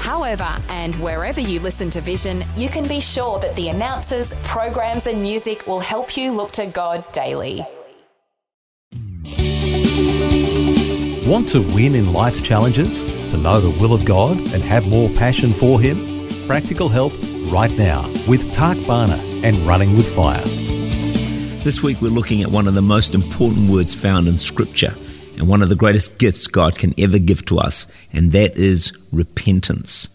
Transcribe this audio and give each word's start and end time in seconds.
However, 0.00 0.56
and 0.70 0.96
wherever 0.96 1.42
you 1.42 1.60
listen 1.60 1.90
to 1.90 2.00
Vision, 2.00 2.42
you 2.56 2.70
can 2.70 2.88
be 2.88 3.00
sure 3.00 3.38
that 3.40 3.54
the 3.54 3.68
announcers, 3.68 4.32
programs, 4.42 5.06
and 5.06 5.20
music 5.20 5.66
will 5.66 5.78
help 5.78 6.16
you 6.16 6.32
look 6.32 6.52
to 6.52 6.64
God 6.64 7.04
daily. 7.12 7.66
Want 11.28 11.50
to 11.50 11.60
win 11.74 11.94
in 11.94 12.14
life's 12.14 12.40
challenges? 12.40 13.02
To 13.30 13.36
know 13.36 13.60
the 13.60 13.78
will 13.78 13.92
of 13.92 14.06
God 14.06 14.38
and 14.38 14.62
have 14.62 14.88
more 14.88 15.10
passion 15.10 15.52
for 15.52 15.78
Him? 15.78 15.98
Practical 16.46 16.88
help 16.88 17.12
right 17.52 17.72
now 17.76 18.08
with 18.26 18.50
Tak 18.52 18.78
Bhana 18.86 19.20
and 19.44 19.54
Running 19.58 19.94
with 19.96 20.12
Fire. 20.16 20.42
This 21.62 21.82
week 21.82 22.00
we're 22.00 22.08
looking 22.08 22.42
at 22.42 22.50
one 22.50 22.66
of 22.66 22.72
the 22.72 22.80
most 22.80 23.14
important 23.14 23.70
words 23.70 23.94
found 23.94 24.28
in 24.28 24.38
Scripture 24.38 24.94
and 25.40 25.48
one 25.48 25.62
of 25.62 25.70
the 25.70 25.74
greatest 25.74 26.18
gifts 26.18 26.46
God 26.46 26.78
can 26.78 26.92
ever 26.98 27.18
give 27.18 27.46
to 27.46 27.58
us, 27.58 27.86
and 28.12 28.30
that 28.32 28.58
is 28.58 28.92
repentance. 29.10 30.10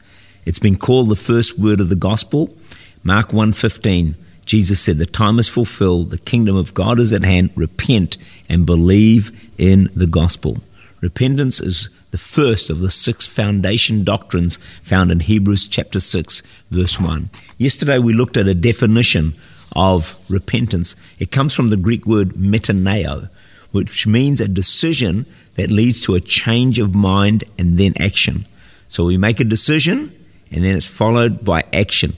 It's 0.46 0.60
been 0.60 0.78
called 0.78 1.10
the 1.10 1.16
first 1.16 1.58
word 1.58 1.82
of 1.82 1.90
the 1.90 1.96
gospel. 1.96 2.56
Mark 3.04 3.34
1:15. 3.34 4.16
Jesus 4.46 4.80
said, 4.80 5.00
"The 5.00 5.08
time 5.08 5.40
is 5.40 5.50
fulfilled, 5.50 6.12
the 6.12 6.20
kingdom 6.20 6.56
of 6.56 6.76
God 6.76 7.00
is 7.00 7.12
at 7.12 7.26
hand. 7.26 7.50
Repent 7.56 8.18
and 8.48 8.68
believe 8.68 9.32
in 9.58 9.90
the 9.96 10.06
gospel." 10.06 10.62
Repentance 11.02 11.60
is 11.60 11.90
the 12.12 12.20
first 12.20 12.70
of 12.70 12.82
the 12.82 12.92
six 12.92 13.26
foundation 13.26 14.04
doctrines 14.04 14.60
found 14.84 15.12
in 15.12 15.22
Hebrews 15.22 15.68
chapter 15.68 16.00
6 16.00 16.44
verse 16.70 17.00
1. 17.00 17.30
Yesterday 17.58 17.98
we 17.98 18.14
looked 18.14 18.38
at 18.38 18.48
a 18.48 18.54
definition 18.54 19.34
of 19.76 20.24
repentance. 20.30 20.96
It 21.18 21.32
comes 21.32 21.56
from 21.56 21.70
the 21.70 21.78
Greek 21.78 22.06
word 22.06 22.36
metaneo, 22.36 23.30
which 23.76 24.08
means 24.08 24.40
a 24.40 24.48
decision 24.48 25.26
that 25.56 25.70
leads 25.70 26.00
to 26.02 26.16
a 26.16 26.22
change 26.22 26.80
of 26.80 26.96
mind 26.96 27.44
and 27.60 27.78
then 27.78 27.94
action. 28.00 28.46
So 28.88 29.06
we 29.06 29.18
make 29.18 29.42
a 29.42 29.44
decision 29.44 30.12
and 30.50 30.64
then 30.64 30.76
it's 30.76 30.88
followed 30.88 31.44
by 31.44 31.64
action. 31.74 32.14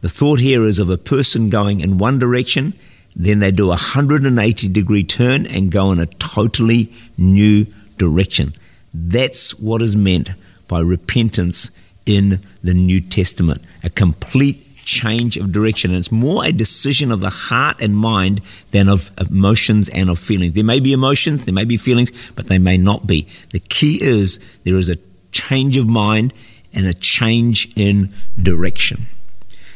The 0.00 0.08
thought 0.08 0.40
here 0.40 0.64
is 0.64 0.80
of 0.80 0.90
a 0.90 0.98
person 0.98 1.48
going 1.48 1.80
in 1.80 1.98
one 1.98 2.18
direction, 2.18 2.74
then 3.14 3.38
they 3.38 3.52
do 3.52 3.66
a 3.66 3.68
180 3.68 4.68
degree 4.68 5.04
turn 5.04 5.46
and 5.46 5.70
go 5.70 5.92
in 5.92 6.00
a 6.00 6.06
totally 6.06 6.92
new 7.16 7.66
direction. 7.98 8.52
That's 8.92 9.58
what 9.60 9.82
is 9.82 9.96
meant 9.96 10.30
by 10.66 10.80
repentance 10.80 11.70
in 12.04 12.40
the 12.62 12.74
New 12.74 13.00
Testament 13.00 13.62
a 13.84 13.90
complete 13.90 14.65
change 14.86 15.36
of 15.36 15.52
direction. 15.52 15.90
And 15.90 15.98
it's 15.98 16.12
more 16.12 16.44
a 16.44 16.52
decision 16.52 17.12
of 17.12 17.20
the 17.20 17.28
heart 17.28 17.76
and 17.80 17.94
mind 17.94 18.40
than 18.70 18.88
of 18.88 19.10
emotions 19.18 19.90
and 19.90 20.08
of 20.08 20.18
feelings. 20.18 20.54
There 20.54 20.64
may 20.64 20.80
be 20.80 20.92
emotions, 20.94 21.44
there 21.44 21.52
may 21.52 21.64
be 21.64 21.76
feelings, 21.76 22.30
but 22.30 22.46
they 22.46 22.58
may 22.58 22.78
not 22.78 23.06
be. 23.06 23.26
The 23.50 23.58
key 23.58 23.98
is 24.00 24.38
there 24.64 24.78
is 24.78 24.88
a 24.88 24.96
change 25.32 25.76
of 25.76 25.86
mind 25.86 26.32
and 26.72 26.86
a 26.86 26.94
change 26.94 27.72
in 27.76 28.10
direction. 28.40 29.06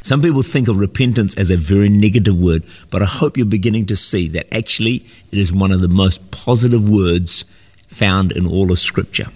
Some 0.02 0.22
people 0.22 0.42
think 0.42 0.68
of 0.68 0.78
repentance 0.78 1.36
as 1.36 1.50
a 1.50 1.56
very 1.56 1.90
negative 1.90 2.40
word, 2.40 2.62
but 2.90 3.02
I 3.02 3.06
hope 3.06 3.36
you're 3.36 3.44
beginning 3.44 3.86
to 3.86 3.96
see 3.96 4.28
that 4.28 4.54
actually 4.54 5.04
it 5.30 5.38
is 5.38 5.52
one 5.52 5.72
of 5.72 5.80
the 5.80 5.88
most 5.88 6.30
positive 6.30 6.88
words 6.88 7.44
found 7.88 8.32
in 8.32 8.46
all 8.46 8.72
of 8.72 8.78
Scripture. 8.78 9.26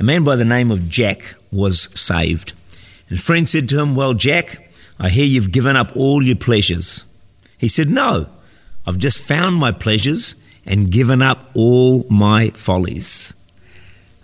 A 0.00 0.02
man 0.02 0.24
by 0.24 0.34
the 0.34 0.44
name 0.44 0.72
of 0.72 0.88
Jack 0.88 1.34
was 1.52 1.82
saved. 1.98 2.54
His 3.12 3.20
friend 3.20 3.46
said 3.46 3.68
to 3.68 3.78
him, 3.78 3.94
Well, 3.94 4.14
Jack, 4.14 4.70
I 4.98 5.10
hear 5.10 5.26
you've 5.26 5.52
given 5.52 5.76
up 5.76 5.94
all 5.94 6.22
your 6.22 6.34
pleasures. 6.34 7.04
He 7.58 7.68
said, 7.68 7.90
No, 7.90 8.26
I've 8.86 8.96
just 8.96 9.18
found 9.18 9.56
my 9.56 9.70
pleasures 9.70 10.34
and 10.64 10.90
given 10.90 11.20
up 11.20 11.50
all 11.54 12.06
my 12.08 12.48
follies. 12.48 13.34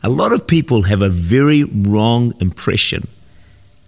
A 0.03 0.09
lot 0.09 0.32
of 0.32 0.47
people 0.47 0.84
have 0.84 1.03
a 1.03 1.10
very 1.10 1.65
wrong 1.65 2.32
impression 2.41 3.06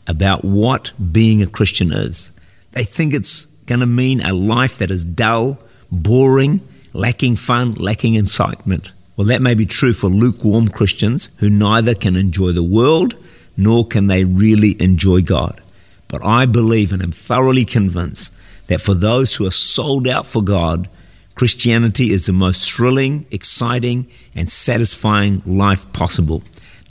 about 0.07 0.45
what 0.45 0.93
being 1.11 1.43
a 1.43 1.47
Christian 1.47 1.93
is. 1.93 2.31
They 2.73 2.85
think 2.85 3.15
it's 3.15 3.47
going 3.65 3.81
to 3.81 3.87
mean 3.87 4.21
a 4.21 4.35
life 4.35 4.77
that 4.81 4.91
is 4.91 5.03
dull, 5.03 5.59
boring, 5.91 6.61
lacking 6.93 7.37
fun, 7.37 7.73
lacking 7.73 8.17
incitement. 8.17 8.93
Well, 9.17 9.29
that 9.29 9.41
may 9.41 9.55
be 9.55 9.65
true 9.65 9.95
for 9.95 10.09
lukewarm 10.11 10.69
Christians 10.69 11.31
who 11.39 11.49
neither 11.49 11.95
can 11.95 12.17
enjoy 12.17 12.53
the 12.53 12.63
world 12.63 13.17
nor 13.61 13.87
can 13.87 14.07
they 14.07 14.25
really 14.25 14.81
enjoy 14.81 15.21
God. 15.21 15.61
But 16.09 16.25
I 16.25 16.47
believe 16.47 16.93
and 16.93 17.03
am 17.03 17.13
thoroughly 17.13 17.67
convinced 17.67 18.35
that 18.69 18.81
for 18.81 18.95
those 18.95 19.37
who 19.37 19.47
are 19.47 19.51
sold 19.51 20.09
out 20.09 20.27
for 20.27 20.43
God, 20.43 20.89
Christianity 21.35 22.11
is 22.11 22.25
the 22.27 22.33
most 22.33 22.73
thrilling, 22.73 23.27
exciting, 23.31 24.07
and 24.35 24.49
satisfying 24.49 25.43
life 25.45 25.93
possible. 25.93 26.43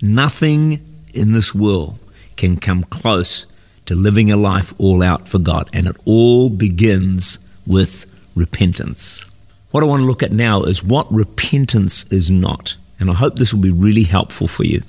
Nothing 0.02 0.80
in 1.14 1.34
this 1.34 1.56
world 1.56 1.98
can 2.38 2.58
come 2.58 2.84
close 2.84 3.48
to 3.88 3.96
living 3.96 4.32
a 4.32 4.38
life 4.38 4.74
all 4.78 5.02
out 5.02 5.28
for 5.28 5.40
God, 5.40 5.70
and 5.74 5.88
it 5.88 5.98
all 6.06 6.50
begins 6.50 7.40
with 7.66 8.06
repentance. 8.36 9.26
What 9.72 9.84
I 9.84 9.88
want 9.88 10.02
to 10.02 10.08
look 10.08 10.22
at 10.22 10.32
now 10.32 10.62
is 10.62 10.84
what 10.84 11.12
repentance 11.12 12.06
is 12.12 12.30
not, 12.30 12.76
and 13.00 13.10
I 13.10 13.16
hope 13.16 13.36
this 13.36 13.54
will 13.54 13.62
be 13.62 13.72
really 13.72 14.04
helpful 14.04 14.48
for 14.48 14.64
you. 14.64 14.82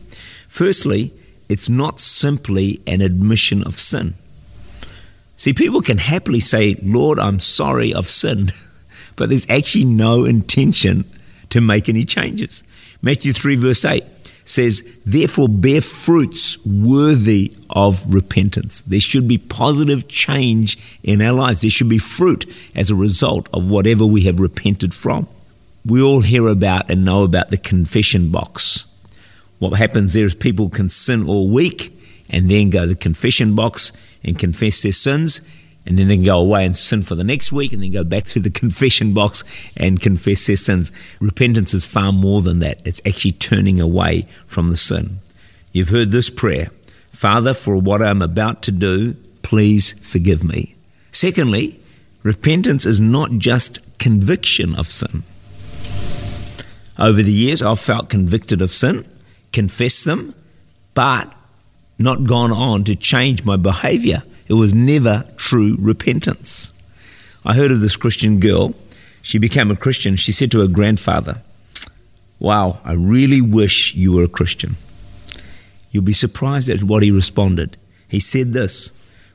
Firstly, 0.47 1.15
it's 1.51 1.69
not 1.69 1.99
simply 1.99 2.81
an 2.87 3.01
admission 3.01 3.63
of 3.65 3.81
sin. 3.81 4.15
See, 5.37 5.53
people 5.53 5.83
can 5.83 5.99
happily 5.99 6.39
say, 6.39 6.77
Lord, 6.83 7.19
I'm 7.19 7.41
sorry 7.41 7.95
I've 7.95 8.09
sinned, 8.09 8.53
but 9.17 9.29
there's 9.29 9.49
actually 9.51 9.87
no 9.87 10.25
intention 10.25 11.05
to 11.49 11.61
make 11.61 11.89
any 11.89 12.05
changes. 12.05 12.63
Matthew 13.03 13.33
3, 13.33 13.57
verse 13.57 13.85
8 13.85 14.05
says, 14.45 14.83
Therefore, 15.05 15.49
bear 15.49 15.81
fruits 15.81 16.65
worthy 16.65 17.53
of 17.71 18.15
repentance. 18.15 18.83
There 18.83 19.01
should 19.01 19.27
be 19.27 19.39
positive 19.39 20.09
change 20.09 20.99
in 21.03 21.23
our 21.23 21.33
lives. 21.33 21.63
There 21.63 21.71
should 21.71 21.89
be 21.89 21.99
fruit 21.99 22.45
as 22.75 22.91
a 22.91 22.95
result 22.95 23.49
of 23.53 23.71
whatever 23.71 24.05
we 24.07 24.23
have 24.23 24.41
repented 24.41 24.95
from. 24.95 25.27
We 25.87 26.03
all 26.03 26.21
hear 26.21 26.47
about 26.47 26.91
and 26.91 27.05
know 27.05 27.25
about 27.25 27.49
the 27.51 27.57
confession 27.57 28.31
box. 28.31 28.85
What 29.61 29.79
happens 29.79 30.15
there 30.15 30.25
is 30.25 30.35
people 30.35 30.69
can 30.69 30.89
sin 30.89 31.29
all 31.29 31.49
week 31.49 31.97
and 32.29 32.51
then 32.51 32.71
go 32.71 32.81
to 32.81 32.87
the 32.89 32.95
confession 32.97 33.55
box 33.55 33.93
and 34.25 34.39
confess 34.39 34.83
their 34.83 34.93
sins 34.93 35.47
and 35.87 35.99
then 35.99 36.09
they 36.09 36.17
can 36.17 36.25
go 36.25 36.39
away 36.39 36.65
and 36.65 36.77
sin 36.77 37.03
for 37.03 37.15
the 37.15 37.25
next 37.25 37.53
week 37.53 37.73
and 37.73 37.83
then 37.83 37.93
go 37.93 38.05
back 38.05 38.25
to 38.33 38.41
the 38.41 38.51
confession 38.51 39.13
box 39.13 39.45
and 39.77 40.01
confess 40.01 40.47
their 40.47 40.57
sins. 40.57 40.93
Repentance 41.21 41.75
is 41.75 41.87
far 41.87 42.13
more 42.13 42.43
than 42.43 42.59
that. 42.61 42.85
It's 42.87 43.03
actually 43.07 43.33
turning 43.33 43.81
away 43.81 44.23
from 44.47 44.69
the 44.69 44.77
sin. 44.77 45.19
You've 45.73 45.91
heard 45.91 46.11
this 46.11 46.31
prayer 46.31 46.71
Father, 47.13 47.53
for 47.53 47.77
what 47.77 48.01
I'm 48.01 48.23
about 48.23 48.63
to 48.63 48.73
do, 48.73 49.13
please 49.43 49.93
forgive 49.93 50.43
me. 50.43 50.75
Secondly, 51.13 51.79
repentance 52.23 52.87
is 52.87 52.99
not 52.99 53.33
just 53.33 53.99
conviction 53.99 54.75
of 54.75 54.91
sin. 54.91 55.23
Over 56.99 57.23
the 57.23 57.33
years, 57.33 57.63
I've 57.63 57.79
felt 57.79 58.09
convicted 58.09 58.63
of 58.63 58.73
sin, 58.73 59.05
confessed 59.53 60.05
them, 60.05 60.35
but 60.95 61.33
not 61.99 62.25
gone 62.25 62.53
on 62.53 62.85
to 62.85 62.95
change 62.95 63.45
my 63.45 63.57
behavior. 63.57 64.23
It 64.49 64.55
was 64.55 64.75
never 64.75 65.25
true 65.37 65.77
repentance. 65.79 66.73
I 67.45 67.55
heard 67.55 67.71
of 67.71 67.81
this 67.81 67.97
Christian 67.97 68.41
girl. 68.41 68.75
She 69.23 69.39
became 69.39 69.71
a 69.71 69.77
Christian. 69.77 70.17
She 70.17 70.33
said 70.33 70.51
to 70.53 70.61
her 70.61 70.67
grandfather, 70.67 71.43
Wow, 72.39 72.81
I 72.85 72.93
really 72.93 73.41
wish 73.41 73.95
you 73.95 74.13
were 74.13 74.25
a 74.25 74.29
Christian. 74.29 74.77
You'll 75.91 76.05
be 76.05 76.13
surprised 76.13 76.69
at 76.71 76.83
what 76.83 77.03
he 77.03 77.11
responded. 77.11 77.77
He 78.09 78.21
said 78.21 78.53
this 78.53 78.91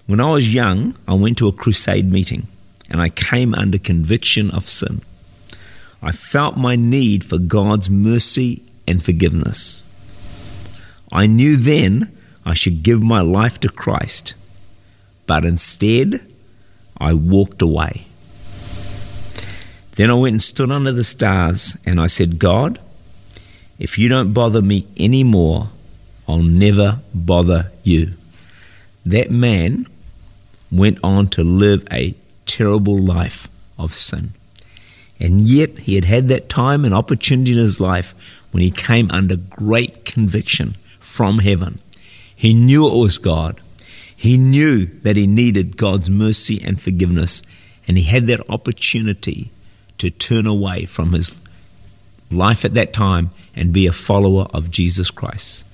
When 0.08 0.20
I 0.20 0.32
was 0.32 0.54
young, 0.54 0.96
I 1.08 1.14
went 1.14 1.38
to 1.38 1.48
a 1.48 1.54
crusade 1.54 2.12
meeting 2.12 2.48
and 2.90 3.02
I 3.02 3.10
came 3.10 3.54
under 3.56 3.78
conviction 3.78 4.52
of 4.52 4.68
sin. 4.68 5.02
I 6.02 6.12
felt 6.12 6.58
my 6.58 6.76
need 6.76 7.24
for 7.24 7.38
God's 7.38 7.90
mercy 7.90 8.62
and 8.88 9.04
forgiveness. 9.04 9.84
I 11.12 11.28
knew 11.28 11.56
then 11.56 12.12
I 12.46 12.54
should 12.54 12.84
give 12.84 13.02
my 13.02 13.22
life 13.22 13.60
to 13.62 13.70
Christ 13.70 14.36
but 15.28 15.46
instead 15.46 16.22
I 16.98 17.14
walked 17.14 17.62
away. 17.62 18.08
Then 19.96 20.10
I 20.10 20.14
went 20.14 20.34
and 20.34 20.42
stood 20.42 20.72
under 20.72 20.92
the 20.92 21.04
stars 21.04 21.78
and 21.86 22.00
I 22.00 22.08
said, 22.08 22.40
God, 22.40 22.80
if 23.80 23.98
you 23.98 24.10
don't 24.10 24.34
bother 24.34 24.62
me 24.62 24.88
anymore, 24.98 25.70
I'll 26.28 26.44
never 26.44 27.00
bother 27.14 27.72
you. 27.84 28.12
That 29.06 29.32
man 29.32 29.88
went 30.72 31.00
on 31.04 31.28
to 31.30 31.44
live 31.44 31.88
a 31.92 32.16
terrible 32.46 32.98
life 32.98 33.48
of 33.78 33.94
sin. 33.94 34.32
And 35.20 35.48
yet 35.48 35.80
he 35.80 35.96
had 35.96 36.06
had 36.06 36.28
that 36.28 36.50
time 36.50 36.84
and 36.84 36.94
opportunity 36.94 37.54
in 37.54 37.58
his 37.58 37.80
life 37.80 38.44
when 38.52 38.62
he 38.62 38.72
came 38.72 39.10
under 39.12 39.38
great 39.38 40.04
conviction 40.04 40.76
from 41.06 41.40
heaven. 41.40 41.80
He 42.36 42.54
knew 42.54 42.88
it 42.88 42.98
was 42.98 43.18
God. 43.18 43.62
He 44.16 44.38
knew 44.38 44.86
that 45.04 45.16
he 45.16 45.28
needed 45.28 45.78
God's 45.78 46.10
mercy 46.10 46.62
and 46.64 46.82
forgiveness, 46.82 47.44
and 47.88 47.98
he 47.98 48.04
had 48.04 48.28
that 48.28 48.50
opportunity 48.50 49.52
to 50.00 50.10
turn 50.10 50.46
away 50.46 50.86
from 50.86 51.14
his 51.14 51.40
life 52.32 52.66
at 52.66 52.74
that 52.74 52.92
time 52.92 53.30
and 53.56 53.72
be 53.72 53.88
a 53.88 53.92
follower 53.92 54.48
of 54.54 54.72
Jesus 54.72 55.12
Christ. 55.12 55.66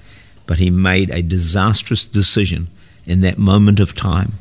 But 0.45 0.59
he 0.59 0.69
made 0.69 1.09
a 1.09 1.21
disastrous 1.21 2.07
decision 2.07 2.67
in 3.05 3.21
that 3.21 3.37
moment 3.37 3.79
of 3.79 3.95
time 3.95 4.33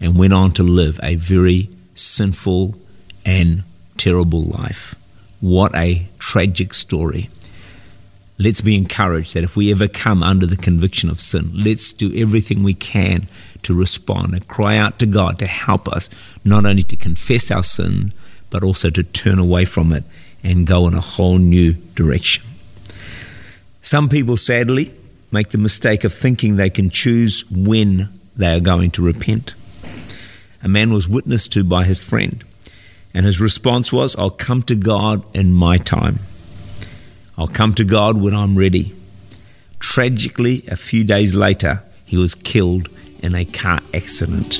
and 0.00 0.16
went 0.16 0.32
on 0.32 0.52
to 0.52 0.62
live 0.62 1.00
a 1.02 1.16
very 1.16 1.68
sinful 1.94 2.76
and 3.26 3.64
terrible 3.96 4.42
life. 4.42 4.94
What 5.40 5.74
a 5.74 6.06
tragic 6.18 6.72
story. 6.72 7.28
Let's 8.38 8.60
be 8.60 8.76
encouraged 8.76 9.34
that 9.34 9.42
if 9.42 9.56
we 9.56 9.72
ever 9.72 9.88
come 9.88 10.22
under 10.22 10.46
the 10.46 10.56
conviction 10.56 11.10
of 11.10 11.20
sin, 11.20 11.50
let's 11.52 11.92
do 11.92 12.14
everything 12.14 12.62
we 12.62 12.74
can 12.74 13.26
to 13.62 13.74
respond 13.74 14.32
and 14.32 14.46
cry 14.46 14.76
out 14.76 15.00
to 15.00 15.06
God 15.06 15.38
to 15.40 15.46
help 15.46 15.88
us 15.88 16.08
not 16.44 16.64
only 16.64 16.84
to 16.84 16.96
confess 16.96 17.50
our 17.50 17.64
sin, 17.64 18.12
but 18.50 18.62
also 18.62 18.90
to 18.90 19.02
turn 19.02 19.40
away 19.40 19.64
from 19.64 19.92
it 19.92 20.04
and 20.44 20.66
go 20.66 20.86
in 20.86 20.94
a 20.94 21.00
whole 21.00 21.38
new 21.38 21.72
direction. 21.94 22.44
Some 23.82 24.08
people, 24.08 24.36
sadly, 24.36 24.92
make 25.32 25.48
the 25.48 25.58
mistake 25.58 26.04
of 26.04 26.14
thinking 26.14 26.56
they 26.56 26.70
can 26.70 26.90
choose 26.90 27.44
when 27.50 28.08
they 28.36 28.54
are 28.54 28.60
going 28.60 28.92
to 28.92 29.02
repent. 29.02 29.54
A 30.62 30.68
man 30.68 30.92
was 30.92 31.08
witnessed 31.08 31.52
to 31.54 31.64
by 31.64 31.84
his 31.84 31.98
friend, 31.98 32.44
and 33.12 33.26
his 33.26 33.40
response 33.40 33.92
was, 33.92 34.14
I'll 34.16 34.30
come 34.30 34.62
to 34.62 34.76
God 34.76 35.24
in 35.34 35.52
my 35.52 35.78
time. 35.78 36.20
I'll 37.38 37.46
come 37.46 37.72
to 37.74 37.84
God 37.84 38.20
when 38.20 38.34
I'm 38.34 38.58
ready. 38.58 38.92
Tragically, 39.78 40.64
a 40.66 40.74
few 40.74 41.04
days 41.04 41.36
later, 41.36 41.84
he 42.04 42.16
was 42.16 42.34
killed 42.34 42.88
in 43.22 43.36
a 43.36 43.44
car 43.44 43.78
accident. 43.94 44.56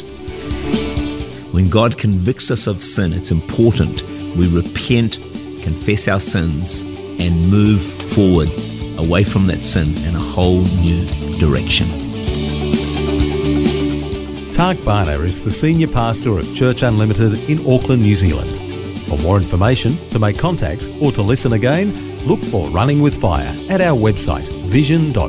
When 1.53 1.71
God 1.71 1.99
convicts 1.99 2.53
us 2.53 2.69
of 2.69 2.81
sin, 2.81 3.13
it's 3.13 3.33
important 3.33 4.03
we 4.37 4.47
repent, 4.55 5.15
confess 5.63 6.07
our 6.07 6.21
sins, 6.21 6.83
and 7.19 7.51
move 7.51 7.83
forward 7.83 8.49
away 8.97 9.25
from 9.25 9.49
that 9.49 9.59
sin 9.59 9.89
in 10.07 10.15
a 10.15 10.21
whole 10.21 10.63
new 10.81 11.05
direction. 11.39 11.87
Tak 14.53 14.77
Bhana 14.85 15.19
is 15.25 15.41
the 15.41 15.51
senior 15.51 15.89
pastor 15.89 16.39
of 16.39 16.55
Church 16.55 16.83
Unlimited 16.83 17.51
in 17.51 17.59
Auckland, 17.61 18.03
New 18.03 18.15
Zealand. 18.15 18.51
For 19.09 19.19
more 19.19 19.37
information, 19.37 19.97
to 20.11 20.21
make 20.21 20.39
contact, 20.39 20.89
or 21.01 21.11
to 21.13 21.23
listen 21.23 21.55
again, 21.55 22.18
look 22.29 22.45
for 22.45 22.69
Running 22.69 23.01
with 23.01 23.19
Fire 23.19 23.51
at 23.71 23.81
our 23.81 23.97
website 23.97 24.49
vision.org.au. 24.69 25.29